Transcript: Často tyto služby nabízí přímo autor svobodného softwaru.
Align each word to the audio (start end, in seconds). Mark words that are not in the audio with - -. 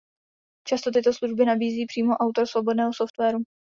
Často 0.67 0.91
tyto 0.91 1.13
služby 1.13 1.45
nabízí 1.45 1.85
přímo 1.85 2.13
autor 2.17 2.47
svobodného 2.47 2.93
softwaru. 2.93 3.43